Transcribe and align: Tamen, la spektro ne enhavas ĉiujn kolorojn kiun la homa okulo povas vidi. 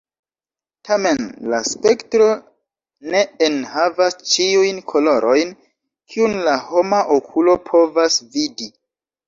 Tamen, 0.87 1.19
la 1.51 1.59
spektro 1.71 2.29
ne 3.11 3.21
enhavas 3.49 4.17
ĉiujn 4.33 4.81
kolorojn 4.95 5.55
kiun 6.15 6.37
la 6.51 6.59
homa 6.73 7.05
okulo 7.21 7.59
povas 7.71 8.23
vidi. 8.37 8.73